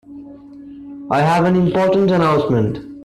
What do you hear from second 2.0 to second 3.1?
announcement